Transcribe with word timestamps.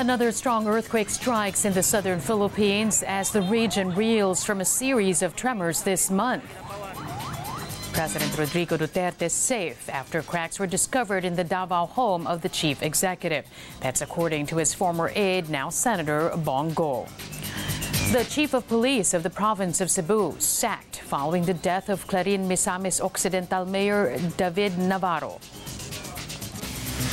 Another 0.00 0.32
strong 0.32 0.66
earthquake 0.66 1.10
strikes 1.10 1.66
in 1.66 1.74
the 1.74 1.82
southern 1.82 2.20
Philippines 2.20 3.02
as 3.02 3.30
the 3.30 3.42
region 3.42 3.94
reels 3.94 4.42
from 4.42 4.62
a 4.62 4.64
series 4.64 5.20
of 5.20 5.36
tremors 5.36 5.82
this 5.82 6.10
month. 6.10 6.42
President 7.92 8.38
Rodrigo 8.38 8.78
Duterte 8.78 9.20
is 9.20 9.34
safe 9.34 9.90
after 9.90 10.22
cracks 10.22 10.58
were 10.58 10.66
discovered 10.66 11.26
in 11.26 11.36
the 11.36 11.44
Davao 11.44 11.84
home 11.84 12.26
of 12.26 12.40
the 12.40 12.48
chief 12.48 12.82
executive. 12.82 13.44
That's 13.80 14.00
according 14.00 14.46
to 14.46 14.56
his 14.56 14.72
former 14.72 15.12
aide, 15.14 15.50
now 15.50 15.68
Senator 15.68 16.32
Bong 16.34 16.72
Go. 16.72 17.06
The 18.10 18.24
chief 18.24 18.54
of 18.54 18.66
police 18.68 19.12
of 19.12 19.22
the 19.22 19.28
province 19.28 19.82
of 19.82 19.90
Cebu 19.90 20.34
sacked 20.38 21.00
following 21.00 21.44
the 21.44 21.52
death 21.52 21.90
of 21.90 22.06
Clarin 22.06 22.48
Misamis 22.48 23.02
Occidental 23.02 23.66
Mayor 23.66 24.18
David 24.38 24.78
Navarro. 24.78 25.40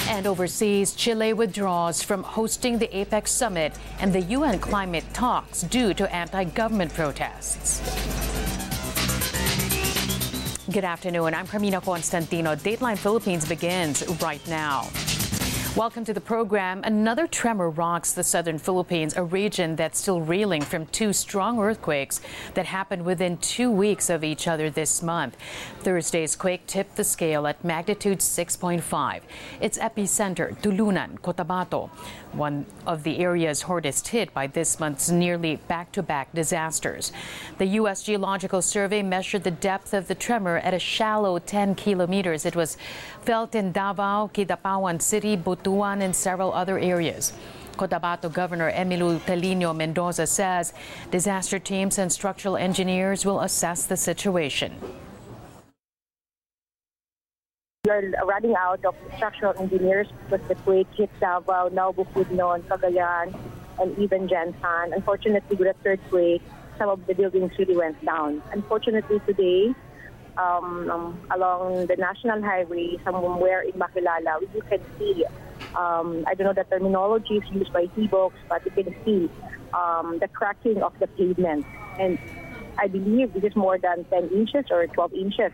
And 0.09 0.25
overseas, 0.25 0.93
Chile 0.93 1.33
withdraws 1.33 2.01
from 2.01 2.23
hosting 2.23 2.77
the 2.77 2.87
APEC 2.87 3.27
summit 3.27 3.73
and 3.99 4.13
the 4.13 4.21
UN 4.21 4.57
climate 4.57 5.03
talks 5.13 5.63
due 5.63 5.93
to 5.95 6.15
anti 6.15 6.45
government 6.45 6.93
protests. 6.93 7.81
Good 10.71 10.85
afternoon. 10.85 11.33
I'm 11.33 11.45
Carmina 11.45 11.81
Constantino. 11.81 12.55
Dateline 12.55 12.97
Philippines 12.97 13.47
begins 13.47 14.05
right 14.21 14.45
now. 14.47 14.87
Welcome 15.77 16.05
to 16.05 16.13
the 16.13 16.21
program. 16.21 16.81
Another 16.83 17.27
tremor 17.27 17.69
rocks 17.69 18.11
the 18.11 18.23
southern 18.23 18.57
Philippines, 18.57 19.15
a 19.15 19.23
region 19.23 19.75
that's 19.75 19.99
still 19.99 20.21
reeling 20.21 20.63
from 20.63 20.87
two 20.87 21.13
strong 21.13 21.59
earthquakes 21.59 22.19
that 22.55 22.65
happened 22.65 23.05
within 23.05 23.37
two 23.37 23.69
weeks 23.69 24.09
of 24.09 24.23
each 24.23 24.47
other 24.47 24.71
this 24.71 25.03
month. 25.03 25.37
Thursday's 25.81 26.35
quake 26.35 26.65
tipped 26.65 26.95
the 26.95 27.03
scale 27.03 27.45
at 27.45 27.63
magnitude 27.63 28.21
6.5. 28.21 29.21
Its 29.61 29.77
epicenter, 29.77 30.59
Tulunan, 30.63 31.19
Cotabato, 31.19 31.91
one 32.37 32.65
of 32.85 33.03
the 33.03 33.19
areas 33.19 33.63
hardest 33.63 34.07
hit 34.09 34.33
by 34.33 34.47
this 34.47 34.79
month's 34.79 35.09
nearly 35.09 35.57
back 35.67 35.91
to 35.91 36.03
back 36.03 36.31
disasters. 36.33 37.11
The 37.57 37.65
U.S. 37.81 38.03
Geological 38.03 38.61
Survey 38.61 39.01
measured 39.01 39.43
the 39.43 39.51
depth 39.51 39.93
of 39.93 40.07
the 40.07 40.15
tremor 40.15 40.57
at 40.57 40.73
a 40.73 40.79
shallow 40.79 41.39
10 41.39 41.75
kilometers. 41.75 42.45
It 42.45 42.55
was 42.55 42.77
felt 43.21 43.55
in 43.55 43.71
Davao, 43.71 44.29
Kidapawan 44.33 45.01
City, 45.01 45.35
Butuan, 45.35 46.01
and 46.01 46.15
several 46.15 46.53
other 46.53 46.79
areas. 46.79 47.33
Cotabato 47.77 48.31
Governor 48.31 48.71
Emmylou 48.71 49.19
Taliño 49.19 49.75
Mendoza 49.75 50.25
says 50.25 50.73
disaster 51.11 51.59
teams 51.59 51.97
and 51.99 52.11
structural 52.11 52.57
engineers 52.57 53.25
will 53.25 53.41
assess 53.41 53.85
the 53.85 53.97
situation. 53.97 54.73
We 57.87 57.91
are 57.91 58.25
running 58.25 58.53
out 58.59 58.83
of 58.83 58.95
structural 59.15 59.53
engineers 59.57 60.09
because 60.29 60.45
the 60.49 60.55
quake 60.55 60.89
hit 60.97 61.09
Davao, 61.21 61.69
now 61.69 61.93
Bukidnon, 61.93 62.63
Cagayan, 62.67 63.33
and 63.79 63.97
even 63.97 64.27
GenSan. 64.27 64.93
Unfortunately, 64.93 65.55
with 65.55 65.69
the 65.69 65.83
third 65.85 66.01
quake, 66.09 66.41
some 66.77 66.89
of 66.89 67.07
the 67.07 67.13
buildings 67.13 67.53
really 67.57 67.77
went 67.77 68.03
down. 68.03 68.43
Unfortunately, 68.51 69.21
today, 69.25 69.73
um, 70.37 70.91
um, 70.91 71.21
along 71.33 71.87
the 71.87 71.95
national 71.95 72.41
highway, 72.43 72.97
somewhere 73.05 73.61
in 73.61 73.71
Makilala, 73.79 74.41
you 74.53 74.61
can 74.69 74.79
see, 74.99 75.23
um, 75.73 76.25
I 76.27 76.33
don't 76.33 76.47
know 76.47 76.61
the 76.61 76.67
terminology 76.69 77.41
used 77.53 77.71
by 77.71 77.85
T-Box, 77.95 78.35
but 78.49 78.65
you 78.65 78.83
can 78.83 78.93
see 79.05 79.29
um, 79.73 80.17
the 80.19 80.27
cracking 80.27 80.83
of 80.83 80.91
the 80.99 81.07
pavement. 81.07 81.65
And 81.97 82.19
I 82.77 82.87
believe 82.89 83.31
this 83.33 83.45
is 83.45 83.55
more 83.55 83.77
than 83.77 84.03
10 84.11 84.27
inches 84.35 84.65
or 84.71 84.87
12 84.87 85.13
inches. 85.13 85.53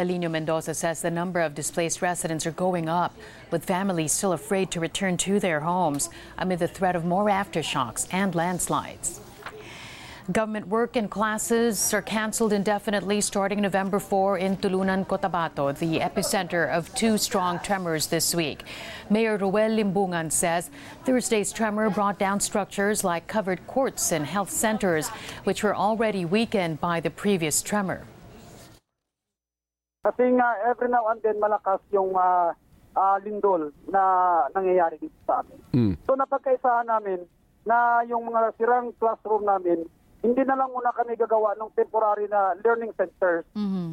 Taliño 0.00 0.30
Mendoza 0.30 0.72
says 0.72 1.02
the 1.02 1.10
number 1.10 1.40
of 1.40 1.54
displaced 1.54 2.00
residents 2.00 2.46
are 2.46 2.52
going 2.52 2.88
up, 2.88 3.14
with 3.50 3.66
families 3.66 4.12
still 4.12 4.32
afraid 4.32 4.70
to 4.70 4.80
return 4.80 5.18
to 5.18 5.38
their 5.38 5.60
homes 5.60 6.08
amid 6.38 6.58
the 6.58 6.66
threat 6.66 6.96
of 6.96 7.04
more 7.04 7.26
aftershocks 7.26 8.08
and 8.10 8.34
landslides. 8.34 9.20
Government 10.32 10.68
work 10.68 10.96
and 10.96 11.10
classes 11.10 11.92
are 11.92 12.00
canceled 12.00 12.54
indefinitely 12.54 13.20
starting 13.20 13.60
November 13.60 13.98
4 13.98 14.38
in 14.38 14.56
Tulunan, 14.56 15.06
Cotabato, 15.06 15.78
the 15.78 15.98
epicenter 15.98 16.66
of 16.70 16.94
two 16.94 17.18
strong 17.18 17.58
tremors 17.58 18.06
this 18.06 18.34
week. 18.34 18.62
Mayor 19.10 19.36
Reuel 19.36 19.76
Limbungan 19.76 20.32
says 20.32 20.70
Thursday's 21.04 21.52
tremor 21.52 21.90
brought 21.90 22.18
down 22.18 22.40
structures 22.40 23.04
like 23.04 23.26
covered 23.26 23.66
courts 23.66 24.12
and 24.12 24.24
health 24.24 24.50
centers, 24.50 25.08
which 25.44 25.62
were 25.62 25.76
already 25.76 26.24
weakened 26.24 26.80
by 26.80 27.00
the 27.00 27.10
previous 27.10 27.60
tremor. 27.60 28.06
Kasi 30.00 30.32
nga 30.32 30.56
every 30.64 30.88
now 30.88 31.04
and 31.12 31.20
then 31.20 31.36
malakas 31.36 31.80
yung 31.92 32.16
uh, 32.16 32.56
uh, 32.96 33.16
lindol 33.20 33.68
na 33.92 34.02
nangyayari 34.56 34.96
dito 34.96 35.16
sa 35.28 35.44
amin. 35.44 35.60
Mm. 35.76 35.94
So 36.08 36.16
napagkaisahan 36.16 36.88
namin 36.88 37.28
na 37.68 38.00
yung 38.08 38.24
mga 38.24 38.56
sirang 38.56 38.96
classroom 38.96 39.44
namin, 39.44 39.84
hindi 40.24 40.42
na 40.48 40.56
lang 40.56 40.72
muna 40.72 40.88
kami 40.96 41.20
gagawa 41.20 41.52
ng 41.60 41.76
temporary 41.76 42.28
na 42.32 42.56
learning 42.64 42.96
centers 42.96 43.44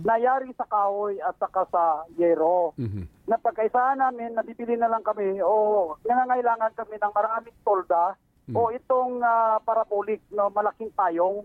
na 0.04 0.16
yari 0.16 0.52
sa 0.56 0.64
kahoy 0.68 1.20
at 1.20 1.36
saka 1.40 1.68
sa 1.72 2.04
yero. 2.16 2.72
Mhm. 2.80 3.28
Napagkaisahan 3.28 4.00
namin, 4.00 4.36
nabibili 4.36 4.80
na 4.80 4.92
lang 4.92 5.04
kami 5.04 5.40
o 5.44 5.96
nangangailangan 6.08 6.72
kami 6.76 6.96
ng 7.00 7.14
maraming 7.16 7.58
tolda 7.64 8.16
o 8.56 8.72
itong 8.72 9.20
ah, 9.24 9.60
parabolic, 9.60 10.24
no, 10.32 10.48
malaking 10.52 10.92
payong 10.96 11.44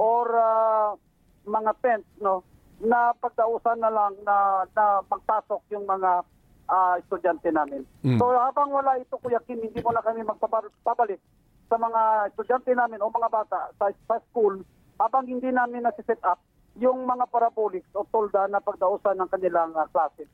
or 0.00 0.26
ah, 0.36 0.96
mga 1.44 1.72
tent 1.80 2.04
no 2.20 2.44
na 2.80 3.12
pagdausan 3.20 3.80
na 3.80 3.92
lang 3.92 4.16
na, 4.24 4.64
na 4.72 5.04
magpasok 5.04 5.60
yung 5.72 5.84
mga 5.84 6.24
ah, 6.70 6.94
estudyante 6.96 7.52
namin. 7.52 7.84
Mm. 8.04 8.16
So 8.16 8.32
habang 8.32 8.72
wala 8.72 8.96
ito 8.96 9.20
Kuya 9.20 9.40
Kim, 9.44 9.60
hindi 9.60 9.80
mo 9.84 9.92
na 9.92 10.04
kami 10.04 10.24
magpapalik 10.24 11.20
sa 11.68 11.76
mga 11.76 12.32
estudyante 12.32 12.72
namin 12.72 13.04
o 13.04 13.12
mga 13.12 13.30
bata 13.30 13.70
sa, 13.76 13.92
sa 14.08 14.16
school 14.30 14.64
habang 14.96 15.28
hindi 15.28 15.48
namin 15.52 15.84
nasi-set 15.84 16.20
up 16.24 16.40
yung 16.78 17.04
mga 17.04 17.28
parabolics 17.28 17.88
o 17.92 18.06
tolda 18.08 18.48
na 18.48 18.62
pagdausan 18.62 19.20
ng 19.20 19.30
kanilang 19.30 19.76
ah, 19.76 19.88
klase. 19.92 20.24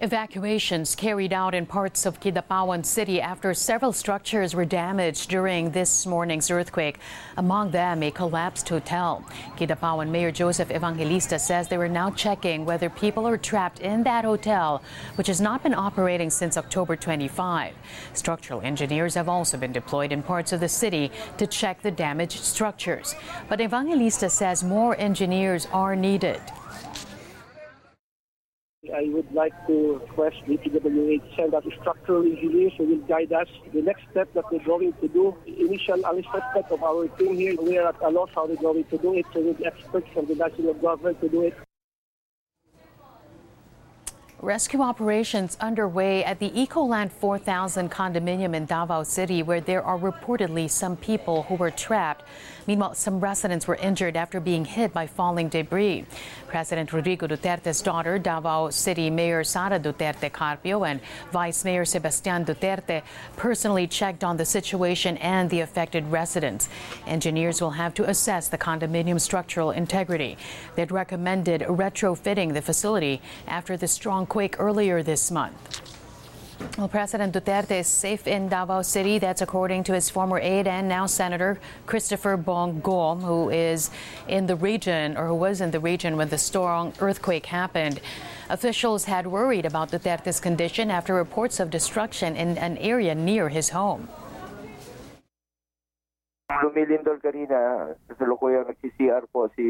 Evacuations 0.00 0.94
carried 0.94 1.32
out 1.32 1.56
in 1.56 1.66
parts 1.66 2.06
of 2.06 2.20
Kidapawan 2.20 2.86
City 2.86 3.20
after 3.20 3.52
several 3.52 3.92
structures 3.92 4.54
were 4.54 4.64
damaged 4.64 5.28
during 5.28 5.72
this 5.72 6.06
morning's 6.06 6.52
earthquake. 6.52 7.00
Among 7.36 7.72
them, 7.72 8.04
a 8.04 8.12
collapsed 8.12 8.68
hotel. 8.68 9.24
Kidapawan 9.56 10.08
Mayor 10.10 10.30
Joseph 10.30 10.70
Evangelista 10.70 11.36
says 11.36 11.66
they 11.66 11.78
were 11.78 11.88
now 11.88 12.10
checking 12.10 12.64
whether 12.64 12.88
people 12.88 13.26
are 13.26 13.36
trapped 13.36 13.80
in 13.80 14.04
that 14.04 14.24
hotel, 14.24 14.84
which 15.16 15.26
has 15.26 15.40
not 15.40 15.64
been 15.64 15.74
operating 15.74 16.30
since 16.30 16.56
October 16.56 16.94
25. 16.94 17.74
Structural 18.12 18.60
engineers 18.60 19.16
have 19.16 19.28
also 19.28 19.58
been 19.58 19.72
deployed 19.72 20.12
in 20.12 20.22
parts 20.22 20.52
of 20.52 20.60
the 20.60 20.68
city 20.68 21.10
to 21.38 21.46
check 21.48 21.82
the 21.82 21.90
damaged 21.90 22.44
structures. 22.44 23.16
But 23.48 23.60
Evangelista 23.60 24.30
says 24.30 24.62
more 24.62 24.94
engineers 24.96 25.66
are 25.72 25.96
needed. 25.96 26.40
I 28.98 29.04
would 29.10 29.30
like 29.32 29.54
to 29.68 30.00
request 30.00 30.38
the 30.48 30.56
PWH 30.56 31.36
send 31.36 31.54
out 31.54 31.64
structural 31.80 32.24
engineers 32.24 32.72
who 32.76 32.84
will 32.84 33.06
guide 33.06 33.32
us. 33.32 33.46
The 33.72 33.80
next 33.80 34.02
step 34.10 34.28
that 34.34 34.50
we're 34.50 34.64
going 34.64 34.92
to 34.94 35.06
do, 35.06 35.36
initial 35.46 36.04
assessment 36.04 36.66
of 36.68 36.82
our 36.82 37.06
team 37.16 37.36
here, 37.36 37.54
we 37.62 37.78
are 37.78 37.90
at 37.90 38.02
a 38.02 38.08
loss 38.08 38.30
how 38.34 38.46
we're 38.48 38.56
going 38.56 38.82
to 38.82 38.98
do 38.98 39.14
it. 39.14 39.26
So 39.32 39.38
we 39.38 39.46
need 39.46 39.62
experts 39.64 40.08
from 40.12 40.26
the 40.26 40.34
national 40.34 40.74
government 40.74 41.20
to 41.20 41.28
do 41.28 41.42
it. 41.42 41.67
Rescue 44.40 44.82
operations 44.82 45.56
underway 45.60 46.22
at 46.22 46.38
the 46.38 46.50
Ecoland 46.50 47.10
4000 47.10 47.90
condominium 47.90 48.54
in 48.54 48.66
Davao 48.66 49.02
City, 49.02 49.42
where 49.42 49.60
there 49.60 49.82
are 49.82 49.98
reportedly 49.98 50.70
some 50.70 50.96
people 50.96 51.42
who 51.42 51.56
were 51.56 51.72
trapped. 51.72 52.22
Meanwhile, 52.68 52.94
some 52.94 53.18
residents 53.18 53.66
were 53.66 53.74
injured 53.76 54.16
after 54.16 54.38
being 54.38 54.64
hit 54.64 54.92
by 54.92 55.08
falling 55.08 55.48
debris. 55.48 56.04
President 56.46 56.92
Rodrigo 56.92 57.26
Duterte's 57.26 57.82
daughter, 57.82 58.16
Davao 58.16 58.70
City 58.70 59.10
Mayor 59.10 59.42
Sara 59.42 59.80
Duterte 59.80 60.30
Carpio, 60.32 60.84
and 60.84 61.00
Vice 61.32 61.64
Mayor 61.64 61.84
Sebastian 61.84 62.44
Duterte 62.44 63.02
personally 63.36 63.88
checked 63.88 64.22
on 64.22 64.36
the 64.36 64.44
situation 64.44 65.16
and 65.16 65.50
the 65.50 65.60
affected 65.60 66.06
residents. 66.12 66.68
Engineers 67.08 67.60
will 67.60 67.70
have 67.70 67.92
to 67.94 68.08
assess 68.08 68.48
the 68.48 68.58
condominium's 68.58 69.24
structural 69.24 69.72
integrity. 69.72 70.36
They'd 70.76 70.92
recommended 70.92 71.62
retrofitting 71.62 72.54
the 72.54 72.62
facility 72.62 73.20
after 73.48 73.76
the 73.76 73.88
strong 73.88 74.27
quake 74.28 74.56
earlier 74.58 75.02
this 75.02 75.30
month. 75.30 75.56
Well, 76.76 76.88
President 76.88 77.34
Duterte 77.34 77.80
is 77.80 77.86
safe 77.86 78.26
in 78.26 78.48
Davao 78.48 78.82
City. 78.82 79.18
That's 79.18 79.42
according 79.42 79.84
to 79.84 79.94
his 79.94 80.10
former 80.10 80.38
aide 80.40 80.66
and 80.66 80.88
now 80.88 81.06
Senator 81.06 81.60
Christopher 81.86 82.36
Bong 82.36 82.80
Go, 82.80 83.14
who 83.14 83.50
is 83.50 83.90
in 84.26 84.46
the 84.46 84.56
region 84.56 85.16
or 85.16 85.28
who 85.28 85.34
was 85.34 85.60
in 85.60 85.70
the 85.70 85.80
region 85.80 86.16
when 86.16 86.28
the 86.28 86.38
strong 86.38 86.92
earthquake 87.00 87.46
happened. 87.46 88.00
Officials 88.48 89.04
had 89.04 89.26
worried 89.26 89.66
about 89.66 89.90
Duterte's 89.90 90.40
condition 90.40 90.90
after 90.90 91.14
reports 91.14 91.60
of 91.60 91.70
destruction 91.70 92.34
in 92.34 92.58
an 92.58 92.76
area 92.78 93.14
near 93.14 93.48
his 93.48 93.70
home. 93.70 94.08
Lumilindol 96.60 97.18
kanina, 97.18 97.58
kasalukuyang 98.06 98.66
nagsi-CR 98.66 99.26
po 99.28 99.46
si 99.52 99.66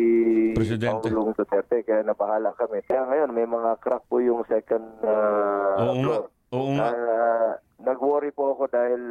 Presidente. 0.55 1.09
Pangulong 1.09 1.35
Duterte, 1.35 1.83
kaya 1.83 2.03
nabahala 2.03 2.55
kami. 2.55 2.85
Kaya 2.85 3.05
ngayon, 3.05 3.31
may 3.33 3.45
mga 3.45 3.77
crack 3.79 4.05
po 4.07 4.19
yung 4.19 4.45
second 4.47 4.85
uh, 5.03 5.79
Oo 5.79 5.95
nga. 5.95 6.05
floor. 6.05 6.23
Oo 6.49 6.69
nga. 6.73 6.89
Ah, 6.89 7.53
nag-worry 7.79 8.33
po 8.33 8.57
ako 8.57 8.73
dahil 8.73 9.03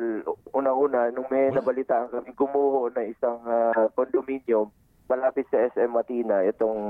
una-una, 0.51 1.13
nung 1.13 1.29
may 1.29 1.53
nabalitaan 1.53 2.09
kami, 2.09 2.33
kumuho 2.33 2.89
na 2.89 3.05
isang 3.05 3.37
ah, 3.45 3.87
condominium 3.93 4.73
malapit 5.07 5.45
sa 5.47 5.61
SM 5.71 5.87
Matina, 5.87 6.43
itong 6.43 6.81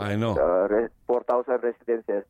I 0.00 0.14
know. 0.16 0.32
ah, 0.38 0.64
re- 0.64 0.94
4,000 1.04 1.58
residences. 1.60 2.24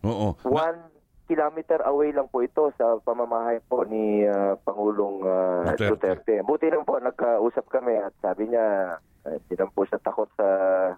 Oo. 0.00 0.32
One 0.44 0.99
kilometer 1.30 1.78
away 1.86 2.10
lang 2.10 2.26
po 2.26 2.42
ito 2.42 2.74
sa 2.74 2.98
pamamahay 3.06 3.62
po 3.70 3.86
ni 3.86 4.26
ah, 4.26 4.58
Pangulong 4.66 5.22
ah, 5.22 5.70
Duterte. 5.78 5.94
Duterte. 5.94 6.34
Buti 6.42 6.66
lang 6.66 6.82
po 6.82 6.98
nagkausap 6.98 7.70
kami 7.70 7.94
at 8.02 8.10
sabi 8.18 8.50
niya 8.50 8.98
eh, 9.30 9.38
hindi 9.38 9.54
lang 9.54 9.70
po 9.70 9.86
siya 9.86 10.02
takot 10.02 10.26
sa 10.34 10.48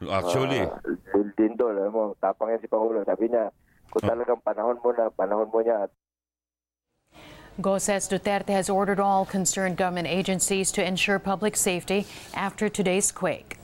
Actually. 0.01 0.65
ah, 0.65 0.81
lindol. 1.37 1.77
Alam 1.77 1.93
mo, 1.93 2.05
tapang 2.17 2.49
yan 2.49 2.65
si 2.65 2.73
Pangulong. 2.73 3.05
Sabi 3.05 3.29
niya, 3.29 3.53
kung 3.93 4.09
talagang 4.09 4.41
panahon 4.41 4.81
mo 4.81 4.89
na, 4.97 5.13
panahon 5.13 5.53
mo 5.53 5.61
niya 5.61 5.85
at 5.85 5.93
Go 7.61 7.77
says 7.77 8.09
Duterte 8.09 8.49
has 8.49 8.73
ordered 8.73 8.97
all 8.97 9.29
concerned 9.29 9.77
government 9.77 10.09
agencies 10.09 10.73
to 10.73 10.81
ensure 10.81 11.21
public 11.21 11.53
safety 11.53 12.09
after 12.33 12.73
today's 12.73 13.13
quake. 13.13 13.61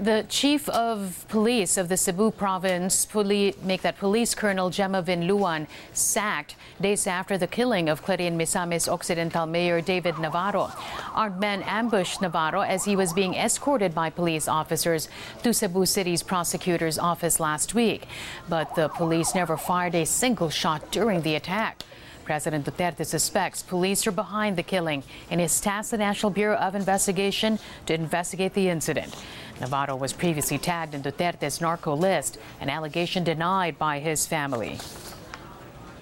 The 0.00 0.24
chief 0.28 0.68
of 0.68 1.26
police 1.28 1.76
of 1.76 1.88
the 1.88 1.96
Cebu 1.96 2.30
province, 2.30 3.04
poli- 3.04 3.56
make 3.64 3.82
that 3.82 3.98
police 3.98 4.32
colonel 4.32 4.70
Gemma 4.70 5.02
Vinluan, 5.02 5.66
sacked 5.92 6.54
days 6.80 7.08
after 7.08 7.36
the 7.36 7.48
killing 7.48 7.88
of 7.88 8.04
Clarin 8.04 8.36
Misamis 8.36 8.86
Occidental 8.86 9.44
Mayor 9.44 9.80
David 9.80 10.16
Navarro. 10.20 10.70
Armed 11.14 11.40
men 11.40 11.64
ambushed 11.64 12.22
Navarro 12.22 12.60
as 12.60 12.84
he 12.84 12.94
was 12.94 13.12
being 13.12 13.34
escorted 13.34 13.92
by 13.92 14.08
police 14.08 14.46
officers 14.46 15.08
to 15.42 15.52
Cebu 15.52 15.84
City's 15.84 16.22
prosecutor's 16.22 16.96
office 16.96 17.40
last 17.40 17.74
week. 17.74 18.06
But 18.48 18.76
the 18.76 18.88
police 18.90 19.34
never 19.34 19.56
fired 19.56 19.96
a 19.96 20.06
single 20.06 20.48
shot 20.48 20.92
during 20.92 21.22
the 21.22 21.34
attack. 21.34 21.82
President 22.28 22.66
Duterte 22.66 23.06
suspects 23.06 23.62
police 23.62 24.06
are 24.06 24.12
behind 24.12 24.58
the 24.58 24.62
killing 24.62 25.02
and 25.30 25.40
has 25.40 25.58
tasked 25.62 25.92
the 25.92 25.96
National 25.96 26.28
Bureau 26.28 26.58
of 26.58 26.74
Investigation 26.74 27.58
to 27.86 27.94
investigate 27.94 28.52
the 28.52 28.68
incident. 28.68 29.16
Navarro 29.62 29.96
was 29.96 30.12
previously 30.12 30.58
tagged 30.58 30.94
in 30.94 31.02
Duterte's 31.02 31.62
narco 31.62 31.96
list, 31.96 32.36
an 32.60 32.68
allegation 32.68 33.24
denied 33.24 33.78
by 33.78 33.98
his 33.98 34.26
family. 34.26 34.78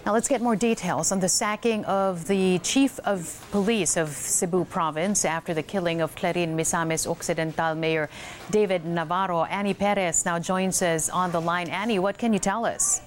Now 0.05 0.14
let's 0.14 0.26
get 0.26 0.43
more 0.43 0.56
details 0.56 1.12
on 1.12 1.20
the 1.20 1.28
sacking 1.28 1.84
of 1.84 2.26
the 2.26 2.58
chief 2.58 2.99
of 3.05 3.46
police 3.52 3.96
of 3.96 4.08
Cebu 4.08 4.64
province 4.64 5.25
after 5.25 5.55
the 5.55 5.62
killing 5.62 6.00
of 6.00 6.17
Clarin 6.17 6.56
Misamis 6.56 7.06
Occidental 7.06 7.76
Mayor 7.76 8.11
David 8.50 8.84
Navarro. 8.84 9.44
Annie 9.44 9.75
Perez 9.75 10.25
now 10.25 10.40
joins 10.40 10.82
us 10.82 11.08
on 11.08 11.31
the 11.31 11.40
line. 11.40 11.69
Annie, 11.69 12.00
what 12.00 12.19
can 12.19 12.32
you 12.32 12.40
tell 12.40 12.67
us? 12.67 13.00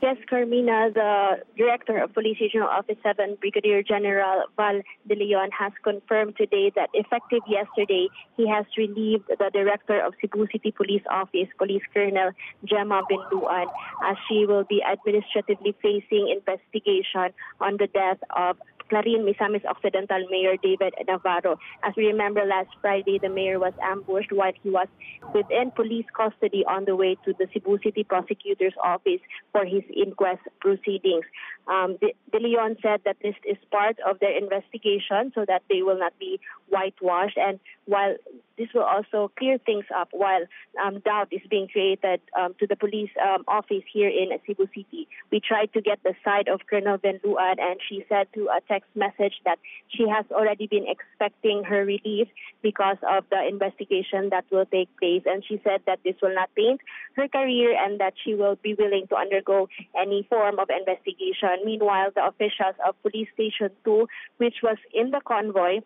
Yes, 0.00 0.16
Carmina, 0.30 0.90
the 0.94 1.42
director 1.56 1.98
of 1.98 2.14
Police 2.14 2.38
Regional 2.40 2.68
Office 2.68 2.98
7, 3.02 3.36
Brigadier 3.40 3.82
General 3.82 4.44
Val 4.56 4.80
De 5.08 5.16
Leon, 5.16 5.50
has 5.50 5.72
confirmed 5.82 6.36
today 6.36 6.70
that 6.76 6.88
effective 6.94 7.40
yesterday, 7.48 8.06
he 8.36 8.48
has 8.48 8.64
relieved 8.76 9.24
the 9.26 9.50
director 9.52 10.00
of 10.00 10.14
Cebu 10.20 10.46
City 10.52 10.70
Police 10.70 11.02
Office, 11.10 11.48
Police 11.58 11.82
Colonel 11.92 12.30
Gemma 12.64 13.02
Vinluan, 13.10 13.66
as 14.06 14.16
she 14.28 14.46
will 14.46 14.62
be 14.62 14.80
administratively 14.84 15.74
facing 15.82 16.28
investigation 16.30 17.34
on 17.60 17.76
the 17.78 17.88
death 17.88 18.18
of 18.36 18.56
Clarin 18.88 19.24
Misamis 19.24 19.64
Occidental 19.64 20.26
Mayor 20.30 20.56
David 20.62 20.94
Navarro. 21.06 21.58
As 21.82 21.94
we 21.96 22.06
remember, 22.06 22.44
last 22.44 22.70
Friday, 22.80 23.18
the 23.20 23.28
mayor 23.28 23.58
was 23.58 23.72
ambushed 23.82 24.32
while 24.32 24.52
he 24.62 24.70
was 24.70 24.88
within 25.34 25.70
police 25.70 26.06
custody 26.16 26.64
on 26.66 26.84
the 26.84 26.96
way 26.96 27.16
to 27.24 27.34
the 27.38 27.46
Cebu 27.52 27.78
City 27.82 28.04
Prosecutor's 28.04 28.74
Office 28.82 29.20
for 29.52 29.64
his 29.64 29.82
inquest 29.94 30.42
proceedings. 30.60 31.24
Um, 31.66 31.98
De, 32.00 32.14
De 32.32 32.38
Leon 32.38 32.76
said 32.82 33.00
that 33.04 33.16
this 33.22 33.34
is 33.44 33.56
part 33.70 33.98
of 34.06 34.18
their 34.20 34.36
investigation 34.36 35.32
so 35.34 35.44
that 35.46 35.62
they 35.68 35.82
will 35.82 35.98
not 35.98 36.18
be 36.18 36.40
whitewashed. 36.68 37.36
And 37.36 37.60
while 37.88 38.16
this 38.58 38.68
will 38.74 38.82
also 38.82 39.30
clear 39.38 39.56
things 39.64 39.86
up, 39.96 40.08
while 40.12 40.44
um, 40.84 41.00
doubt 41.00 41.28
is 41.30 41.40
being 41.48 41.68
created 41.68 42.20
um, 42.38 42.54
to 42.58 42.66
the 42.66 42.76
police 42.76 43.10
um, 43.22 43.44
office 43.48 43.84
here 43.90 44.08
in 44.08 44.28
Cebu 44.46 44.66
City, 44.74 45.08
we 45.30 45.40
tried 45.40 45.72
to 45.72 45.80
get 45.80 46.02
the 46.02 46.12
side 46.24 46.48
of 46.48 46.60
Colonel 46.68 46.98
Vinluan, 46.98 47.56
and 47.58 47.80
she 47.88 48.04
said 48.08 48.26
to 48.34 48.48
a 48.48 48.60
text 48.68 48.90
message 48.94 49.34
that 49.44 49.58
she 49.88 50.06
has 50.06 50.26
already 50.30 50.66
been 50.66 50.86
expecting 50.86 51.64
her 51.64 51.84
release 51.84 52.28
because 52.60 52.98
of 53.08 53.24
the 53.30 53.46
investigation 53.46 54.28
that 54.30 54.44
will 54.50 54.66
take 54.66 54.88
place. 54.98 55.22
And 55.24 55.42
she 55.48 55.60
said 55.64 55.80
that 55.86 56.00
this 56.04 56.16
will 56.20 56.34
not 56.34 56.50
taint 56.56 56.80
her 57.14 57.28
career 57.28 57.74
and 57.78 58.00
that 58.00 58.14
she 58.22 58.34
will 58.34 58.56
be 58.62 58.74
willing 58.74 59.06
to 59.08 59.16
undergo 59.16 59.68
any 59.96 60.26
form 60.28 60.58
of 60.58 60.68
investigation. 60.68 61.64
Meanwhile, 61.64 62.10
the 62.14 62.26
officials 62.26 62.74
of 62.86 63.00
Police 63.02 63.28
Station 63.34 63.70
2, 63.84 64.08
which 64.36 64.56
was 64.62 64.76
in 64.92 65.10
the 65.10 65.20
convoy, 65.24 65.80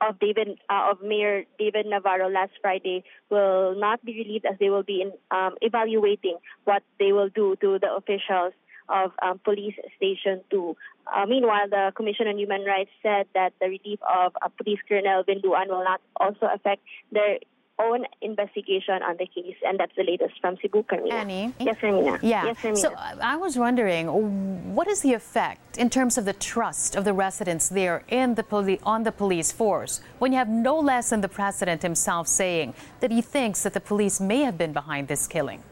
of 0.00 0.18
David 0.18 0.58
uh, 0.68 0.90
of 0.90 1.02
Mayor 1.02 1.44
David 1.58 1.86
Navarro 1.86 2.28
last 2.28 2.52
Friday 2.60 3.04
will 3.30 3.74
not 3.78 4.04
be 4.04 4.14
relieved 4.14 4.46
as 4.46 4.58
they 4.58 4.70
will 4.70 4.82
be 4.82 5.02
in, 5.02 5.12
um, 5.30 5.56
evaluating 5.60 6.38
what 6.64 6.82
they 6.98 7.12
will 7.12 7.28
do 7.28 7.56
to 7.60 7.78
the 7.78 7.92
officials 7.94 8.52
of 8.88 9.12
um, 9.22 9.40
Police 9.44 9.74
Station 9.96 10.42
2. 10.50 10.76
Uh, 11.06 11.26
meanwhile, 11.26 11.68
the 11.68 11.92
Commission 11.94 12.26
on 12.26 12.38
Human 12.38 12.64
Rights 12.64 12.90
said 13.02 13.26
that 13.34 13.52
the 13.60 13.66
relief 13.66 13.98
of 14.02 14.32
uh, 14.42 14.48
Police 14.58 14.80
Colonel 14.88 15.22
Vinluan 15.24 15.68
will 15.68 15.84
not 15.84 16.00
also 16.18 16.48
affect 16.52 16.82
their 17.12 17.38
own 17.80 18.04
investigation 18.20 19.02
on 19.02 19.16
the 19.18 19.26
case, 19.26 19.56
and 19.66 19.78
that's 19.80 19.92
the 19.96 20.04
latest 20.04 20.34
from 20.40 20.56
Cebu, 20.60 20.82
Carmina. 20.82 21.14
Annie? 21.14 21.54
Yes, 21.58 21.76
Carmina. 21.80 22.18
Yeah. 22.22 22.44
Yes, 22.46 22.56
Carmina. 22.60 22.80
So 22.80 22.94
I 22.96 23.36
was 23.36 23.56
wondering, 23.56 24.74
what 24.74 24.88
is 24.88 25.00
the 25.02 25.14
effect 25.14 25.78
in 25.78 25.88
terms 25.90 26.18
of 26.18 26.24
the 26.24 26.32
trust 26.32 26.96
of 26.96 27.04
the 27.04 27.12
residents 27.12 27.68
there 27.68 28.04
in 28.08 28.34
the 28.34 28.42
poli- 28.42 28.80
on 28.84 29.02
the 29.04 29.12
police 29.12 29.50
force 29.52 30.00
when 30.18 30.32
you 30.32 30.38
have 30.38 30.48
no 30.48 30.78
less 30.78 31.10
than 31.10 31.20
the 31.20 31.28
president 31.28 31.82
himself 31.82 32.28
saying 32.28 32.74
that 33.00 33.10
he 33.10 33.22
thinks 33.22 33.62
that 33.62 33.74
the 33.74 33.80
police 33.80 34.20
may 34.20 34.40
have 34.42 34.56
been 34.58 34.72
behind 34.72 35.08
this 35.08 35.26
killing? 35.26 35.62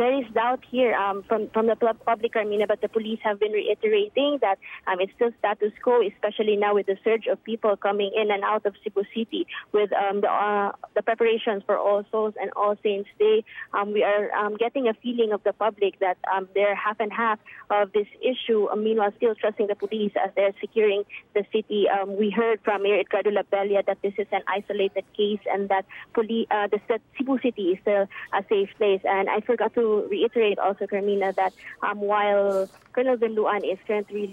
There 0.00 0.18
is 0.18 0.24
doubt 0.32 0.64
here 0.70 0.94
um, 0.94 1.22
from 1.28 1.50
from 1.50 1.66
the 1.66 1.76
pub- 1.76 2.02
public 2.06 2.34
arena, 2.34 2.66
but 2.66 2.80
the 2.80 2.88
police 2.88 3.18
have 3.22 3.38
been 3.38 3.52
reiterating 3.52 4.38
that 4.40 4.58
um, 4.86 4.98
it's 4.98 5.12
still 5.12 5.30
status 5.38 5.72
quo, 5.82 6.00
especially 6.00 6.56
now 6.56 6.74
with 6.74 6.86
the 6.86 6.96
surge 7.04 7.26
of 7.26 7.36
people 7.44 7.76
coming 7.76 8.10
in 8.16 8.30
and 8.30 8.42
out 8.42 8.64
of 8.64 8.74
Cebu 8.82 9.02
City 9.14 9.46
with 9.72 9.92
um, 9.92 10.22
the 10.22 10.32
uh, 10.32 10.72
the 10.96 11.02
preparations 11.02 11.62
for 11.66 11.76
All 11.76 12.02
Souls 12.10 12.32
and 12.40 12.50
All 12.56 12.76
Saints 12.82 13.10
Day. 13.18 13.44
Um, 13.74 13.92
we 13.92 14.02
are 14.02 14.32
um, 14.32 14.56
getting 14.56 14.88
a 14.88 14.94
feeling 14.94 15.32
of 15.32 15.44
the 15.44 15.52
public 15.52 15.98
that 16.00 16.16
um, 16.34 16.48
they're 16.54 16.74
half 16.74 16.98
and 16.98 17.12
half 17.12 17.38
of 17.68 17.92
this 17.92 18.08
issue. 18.22 18.68
Meanwhile, 18.74 19.12
still 19.18 19.34
trusting 19.34 19.66
the 19.66 19.74
police 19.74 20.12
as 20.16 20.30
they're 20.34 20.54
securing 20.62 21.04
the 21.34 21.44
city. 21.52 21.88
We 22.06 22.30
heard 22.30 22.60
from 22.64 22.84
Mayor 22.84 23.00
Edgardo 23.00 23.30
Labella 23.30 23.84
that 23.84 23.98
this 24.00 24.14
is 24.16 24.26
an 24.32 24.40
isolated 24.48 25.04
case 25.14 25.44
and 25.52 25.68
that 25.68 25.84
uh, 26.16 26.66
the 26.72 26.80
Cebu 27.18 27.38
City 27.42 27.72
is 27.72 27.78
still 27.82 28.08
a 28.32 28.42
safe 28.48 28.70
place. 28.78 29.02
And 29.04 29.28
I 29.28 29.40
forgot 29.40 29.74
to 29.74 29.89
reiterate 30.10 30.58
also, 30.58 30.86
Carmina, 30.86 31.32
that 31.36 31.52
um, 31.82 32.00
while 32.00 32.68
Colonel 32.92 33.16
Vinluan 33.16 33.70
is 33.70 33.78
currently 33.86 34.26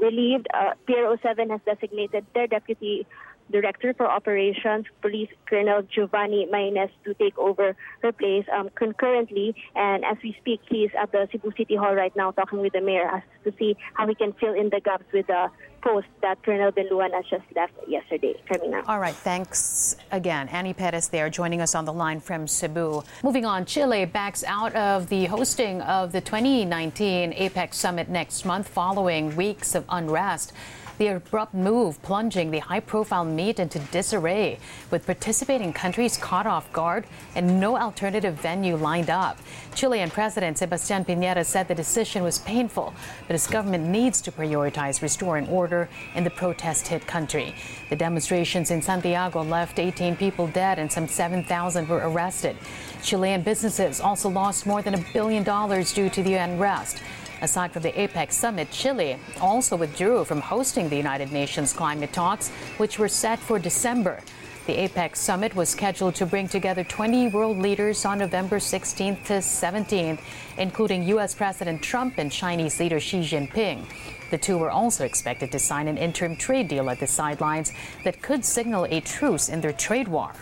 relieved, 0.00 0.46
uh, 0.54 0.74
PRO 0.86 1.16
7 1.22 1.50
has 1.50 1.60
designated 1.64 2.26
their 2.34 2.46
deputy 2.46 3.06
Director 3.50 3.94
for 3.94 4.06
Operations, 4.06 4.86
Police 5.02 5.30
Colonel 5.46 5.82
Giovanni 5.82 6.46
Maines, 6.52 6.90
to 7.04 7.14
take 7.14 7.36
over 7.38 7.76
her 8.02 8.12
place 8.12 8.46
um, 8.52 8.70
concurrently. 8.74 9.54
And 9.74 10.04
as 10.04 10.16
we 10.22 10.36
speak, 10.40 10.60
he 10.68 10.84
is 10.84 10.90
at 11.00 11.12
the 11.12 11.28
Cebu 11.32 11.52
City 11.56 11.76
Hall 11.76 11.94
right 11.94 12.14
now 12.16 12.30
talking 12.30 12.60
with 12.60 12.72
the 12.72 12.80
mayor 12.80 13.06
as 13.06 13.22
to 13.44 13.52
see 13.58 13.76
how 13.94 14.06
he 14.06 14.14
can 14.14 14.32
fill 14.34 14.54
in 14.54 14.70
the 14.70 14.80
gaps 14.80 15.04
with 15.12 15.26
the 15.26 15.50
post 15.82 16.06
that 16.22 16.42
Colonel 16.42 16.70
Vinluan 16.72 17.12
has 17.12 17.24
just 17.30 17.44
left 17.56 17.72
yesterday. 17.88 18.34
Carmina. 18.48 18.82
All 18.86 18.98
right, 18.98 19.14
thanks 19.14 19.96
again. 20.12 20.48
Annie 20.48 20.74
Perez 20.74 21.08
there 21.08 21.30
joining 21.30 21.60
us 21.60 21.74
on 21.74 21.84
the 21.84 21.92
line 21.92 22.20
from 22.20 22.46
Cebu. 22.46 23.02
Moving 23.22 23.44
on, 23.44 23.64
Chile 23.64 24.04
backs 24.04 24.44
out 24.44 24.74
of 24.74 25.08
the 25.08 25.26
hosting 25.26 25.80
of 25.82 26.12
the 26.12 26.20
2019 26.20 27.32
APEC 27.32 27.74
summit 27.74 28.08
next 28.08 28.44
month 28.44 28.68
following 28.68 29.34
weeks 29.36 29.74
of 29.74 29.84
unrest. 29.88 30.52
The 31.00 31.16
abrupt 31.16 31.54
move 31.54 32.02
plunging 32.02 32.50
the 32.50 32.58
high 32.58 32.80
profile 32.80 33.24
meet 33.24 33.58
into 33.58 33.78
disarray, 33.78 34.58
with 34.90 35.06
participating 35.06 35.72
countries 35.72 36.18
caught 36.18 36.46
off 36.46 36.70
guard 36.74 37.06
and 37.34 37.58
no 37.58 37.78
alternative 37.78 38.34
venue 38.34 38.76
lined 38.76 39.08
up. 39.08 39.38
Chilean 39.74 40.10
President 40.10 40.58
Sebastian 40.58 41.06
Piñera 41.06 41.42
said 41.46 41.68
the 41.68 41.74
decision 41.74 42.22
was 42.22 42.40
painful, 42.40 42.92
but 43.26 43.32
his 43.32 43.46
government 43.46 43.88
needs 43.88 44.20
to 44.20 44.30
prioritize 44.30 45.00
restoring 45.00 45.48
order 45.48 45.88
in 46.16 46.22
the 46.22 46.28
protest 46.28 46.88
hit 46.88 47.06
country. 47.06 47.54
The 47.88 47.96
demonstrations 47.96 48.70
in 48.70 48.82
Santiago 48.82 49.42
left 49.42 49.78
18 49.78 50.16
people 50.16 50.48
dead 50.48 50.78
and 50.78 50.92
some 50.92 51.08
7,000 51.08 51.88
were 51.88 52.10
arrested. 52.10 52.58
Chilean 53.02 53.40
businesses 53.40 54.02
also 54.02 54.28
lost 54.28 54.66
more 54.66 54.82
than 54.82 54.92
a 54.92 55.04
billion 55.14 55.44
dollars 55.44 55.94
due 55.94 56.10
to 56.10 56.22
the 56.22 56.34
unrest. 56.34 57.00
Aside 57.42 57.72
from 57.72 57.82
the 57.82 57.92
APEC 57.92 58.32
summit, 58.32 58.70
Chile 58.70 59.18
also 59.40 59.76
withdrew 59.76 60.24
from 60.24 60.40
hosting 60.40 60.88
the 60.88 60.96
United 60.96 61.32
Nations 61.32 61.72
climate 61.72 62.12
talks, 62.12 62.50
which 62.76 62.98
were 62.98 63.08
set 63.08 63.38
for 63.38 63.58
December. 63.58 64.20
The 64.66 64.76
APEC 64.76 65.16
summit 65.16 65.56
was 65.56 65.70
scheduled 65.70 66.14
to 66.16 66.26
bring 66.26 66.46
together 66.46 66.84
20 66.84 67.28
world 67.28 67.58
leaders 67.58 68.04
on 68.04 68.18
November 68.18 68.58
16th 68.58 69.24
to 69.24 69.32
17th, 69.38 70.20
including 70.58 71.02
U.S. 71.08 71.34
President 71.34 71.82
Trump 71.82 72.18
and 72.18 72.30
Chinese 72.30 72.78
leader 72.78 73.00
Xi 73.00 73.20
Jinping. 73.20 73.86
The 74.30 74.38
two 74.38 74.58
were 74.58 74.70
also 74.70 75.04
expected 75.04 75.50
to 75.52 75.58
sign 75.58 75.88
an 75.88 75.96
interim 75.96 76.36
trade 76.36 76.68
deal 76.68 76.90
at 76.90 77.00
the 77.00 77.06
sidelines 77.06 77.72
that 78.04 78.22
could 78.22 78.44
signal 78.44 78.86
a 78.90 79.00
truce 79.00 79.48
in 79.48 79.60
their 79.60 79.72
trade 79.72 80.08
war. 80.08 80.32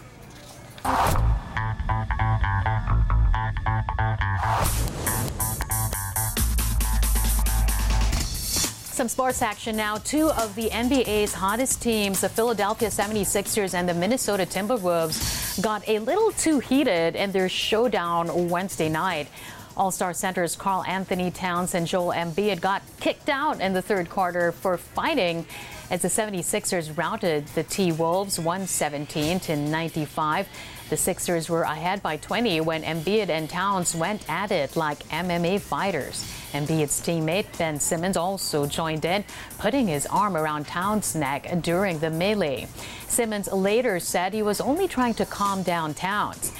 Some 8.98 9.08
sports 9.08 9.42
action 9.42 9.76
now. 9.76 9.98
Two 9.98 10.28
of 10.32 10.56
the 10.56 10.70
NBA's 10.70 11.32
hottest 11.32 11.80
teams, 11.80 12.20
the 12.20 12.28
Philadelphia 12.28 12.88
76ers 12.88 13.72
and 13.72 13.88
the 13.88 13.94
Minnesota 13.94 14.44
Timberwolves, 14.44 15.62
got 15.62 15.88
a 15.88 16.00
little 16.00 16.32
too 16.32 16.58
heated 16.58 17.14
in 17.14 17.30
their 17.30 17.48
showdown 17.48 18.48
Wednesday 18.48 18.88
night. 18.88 19.28
All 19.76 19.92
Star 19.92 20.12
centers 20.12 20.56
Karl 20.56 20.82
Anthony 20.82 21.30
Towns 21.30 21.76
and 21.76 21.86
Joel 21.86 22.12
Embiid 22.12 22.60
got 22.60 22.82
kicked 22.98 23.28
out 23.28 23.60
in 23.60 23.72
the 23.72 23.82
third 23.82 24.10
quarter 24.10 24.50
for 24.50 24.76
fighting 24.76 25.46
as 25.92 26.02
the 26.02 26.08
76ers 26.08 26.98
routed 26.98 27.46
the 27.54 27.62
T 27.62 27.92
Wolves 27.92 28.40
117 28.40 29.38
to 29.38 29.54
95. 29.54 30.48
The 30.90 30.96
Sixers 30.96 31.48
were 31.48 31.62
ahead 31.62 32.02
by 32.02 32.16
20 32.16 32.62
when 32.62 32.82
Embiid 32.82 33.28
and 33.28 33.48
Towns 33.48 33.94
went 33.94 34.28
at 34.28 34.50
it 34.50 34.74
like 34.74 34.98
MMA 35.10 35.60
fighters. 35.60 36.37
Embiid's 36.52 37.00
teammate 37.00 37.46
Ben 37.58 37.78
Simmons 37.78 38.16
also 38.16 38.66
joined 38.66 39.04
in, 39.04 39.24
putting 39.58 39.86
his 39.86 40.06
arm 40.06 40.36
around 40.36 40.66
Towns' 40.66 41.14
neck 41.14 41.48
during 41.60 41.98
the 41.98 42.10
melee. 42.10 42.68
Simmons 43.06 43.52
later 43.52 44.00
said 44.00 44.32
he 44.32 44.42
was 44.42 44.60
only 44.60 44.88
trying 44.88 45.14
to 45.14 45.26
calm 45.26 45.62
down 45.62 45.94
Towns. 45.94 46.52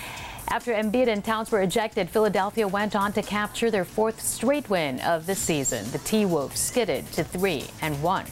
After 0.50 0.73
Embiid 0.73 1.09
and 1.09 1.25
Towns 1.25 1.50
were 1.50 1.62
ejected, 1.62 2.09
Philadelphia 2.09 2.66
went 2.66 2.97
on 2.97 3.12
to 3.12 3.23
capture 3.23 3.71
their 3.71 3.85
fourth 3.85 4.21
straight 4.21 4.71
win 4.71 5.00
of 5.00 5.26
the 5.26 5.35
season. 5.35 5.90
The 5.90 5.99
T-Wolves 5.99 6.59
skidded 6.59 7.11
to 7.12 7.25
3 7.25 7.64
and 7.83 8.02
1. 8.02 8.26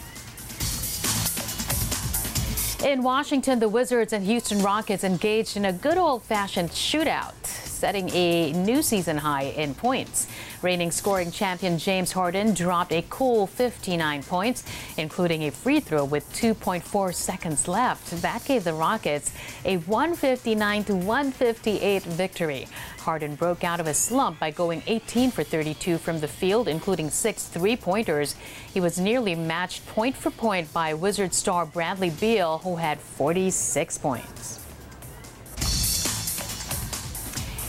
In 2.84 3.02
Washington, 3.02 3.58
the 3.58 3.68
Wizards 3.68 4.12
and 4.12 4.24
Houston 4.24 4.62
Rockets 4.62 5.04
engaged 5.04 5.56
in 5.56 5.66
a 5.66 5.72
good 5.72 5.98
old-fashioned 5.98 6.70
shootout 6.70 7.34
setting 7.76 8.08
a 8.14 8.52
new 8.52 8.82
season 8.82 9.18
high 9.18 9.44
in 9.44 9.74
points. 9.74 10.26
Reigning 10.62 10.90
scoring 10.90 11.30
champion 11.30 11.78
James 11.78 12.12
Harden 12.12 12.54
dropped 12.54 12.92
a 12.92 13.04
cool 13.10 13.46
59 13.46 14.22
points, 14.22 14.64
including 14.96 15.44
a 15.44 15.50
free 15.50 15.80
throw 15.80 16.04
with 16.04 16.30
2.4 16.32 17.14
seconds 17.14 17.68
left. 17.68 18.22
That 18.22 18.44
gave 18.44 18.64
the 18.64 18.74
Rockets 18.74 19.32
a 19.64 19.76
159 19.78 20.84
to 20.84 20.94
158 20.94 22.02
victory. 22.04 22.68
Harden 22.98 23.36
broke 23.36 23.62
out 23.62 23.80
of 23.80 23.86
a 23.86 23.94
slump 23.94 24.40
by 24.40 24.50
going 24.50 24.82
18 24.86 25.30
for 25.30 25.44
32 25.44 25.98
from 25.98 26.20
the 26.20 26.28
field, 26.28 26.68
including 26.68 27.10
six 27.10 27.46
three 27.46 27.76
pointers. 27.76 28.34
He 28.72 28.80
was 28.80 28.98
nearly 28.98 29.34
matched 29.34 29.86
point 29.86 30.16
for 30.16 30.30
point 30.30 30.72
by 30.72 30.94
Wizard 30.94 31.32
star 31.32 31.66
Bradley 31.66 32.10
Beal, 32.10 32.58
who 32.58 32.76
had 32.76 32.98
46 32.98 33.98
points. 33.98 34.65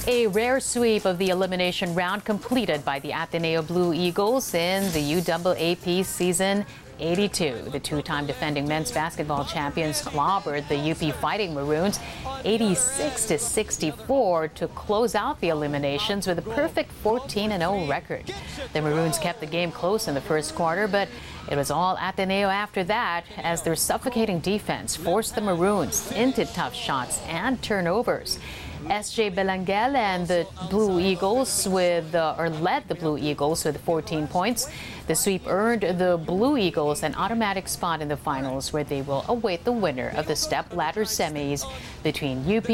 A 0.09 0.25
rare 0.27 0.61
sweep 0.61 1.03
of 1.03 1.17
the 1.17 1.31
elimination 1.31 1.93
round 1.93 2.23
completed 2.23 2.85
by 2.85 2.99
the 2.99 3.11
Ateneo 3.11 3.61
Blue 3.61 3.93
Eagles 3.93 4.53
in 4.53 4.83
the 4.93 5.21
UAAP 5.21 6.05
season 6.05 6.65
82. 7.01 7.63
The 7.73 7.79
two-time 7.81 8.25
defending 8.25 8.65
men's 8.65 8.89
basketball 8.89 9.43
champions 9.43 10.01
clobbered 10.01 10.65
the 10.69 10.91
UP 10.91 11.13
Fighting 11.15 11.53
Maroons 11.53 11.99
86 12.45 13.25
to 13.25 13.37
64 13.37 14.47
to 14.47 14.69
close 14.69 15.13
out 15.13 15.41
the 15.41 15.49
eliminations 15.49 16.25
with 16.25 16.39
a 16.39 16.41
perfect 16.41 16.93
14 16.93 17.49
0 17.49 17.85
record. 17.85 18.33
The 18.71 18.81
Maroons 18.81 19.17
kept 19.17 19.41
the 19.41 19.45
game 19.45 19.73
close 19.73 20.07
in 20.07 20.15
the 20.15 20.21
first 20.21 20.55
quarter, 20.55 20.87
but 20.87 21.09
it 21.51 21.57
was 21.57 21.69
all 21.69 21.97
Ateneo 21.97 22.47
after 22.47 22.85
that 22.85 23.25
as 23.35 23.61
their 23.61 23.75
suffocating 23.75 24.39
defense 24.39 24.95
forced 24.95 25.35
the 25.35 25.41
Maroons 25.41 26.09
into 26.13 26.45
tough 26.45 26.73
shots 26.73 27.21
and 27.27 27.61
turnovers. 27.61 28.39
SJ 28.89 29.35
Belangel 29.35 29.95
and 29.95 30.27
the 30.27 30.47
Blue 30.69 30.99
Eagles 30.99 31.67
with, 31.67 32.15
uh, 32.15 32.35
or 32.37 32.49
led 32.49 32.87
the 32.87 32.95
Blue 32.95 33.17
Eagles 33.17 33.65
with 33.65 33.79
14 33.81 34.27
points. 34.27 34.69
The 35.07 35.15
sweep 35.15 35.47
earned 35.47 35.81
the 35.81 36.17
Blue 36.17 36.57
Eagles 36.57 37.03
an 37.03 37.15
automatic 37.15 37.67
spot 37.67 38.01
in 38.01 38.07
the 38.07 38.17
finals 38.17 38.73
where 38.73 38.83
they 38.83 39.01
will 39.01 39.25
await 39.27 39.63
the 39.63 39.71
winner 39.71 40.13
of 40.15 40.27
the 40.27 40.35
step 40.35 40.73
ladder 40.73 41.03
semis 41.03 41.65
between 42.03 42.39
UP, 42.39 42.67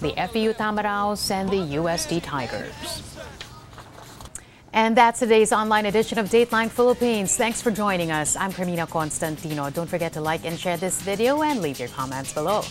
the 0.00 0.12
FEU 0.16 0.54
Tamaraos, 0.54 1.30
and 1.30 1.48
the 1.48 1.78
UST 1.78 2.22
Tigers. 2.22 3.02
And 4.72 4.96
that's 4.96 5.20
today's 5.20 5.52
online 5.52 5.86
edition 5.86 6.18
of 6.18 6.26
Dateline 6.30 6.68
Philippines. 6.68 7.36
Thanks 7.36 7.62
for 7.62 7.70
joining 7.70 8.10
us. 8.10 8.34
I'm 8.36 8.52
Carmina 8.52 8.88
Constantino. 8.88 9.70
Don't 9.70 9.88
forget 9.88 10.12
to 10.14 10.20
like 10.20 10.44
and 10.44 10.58
share 10.58 10.76
this 10.76 11.00
video 11.00 11.42
and 11.42 11.62
leave 11.62 11.78
your 11.78 11.88
comments 11.90 12.32
below. 12.32 12.62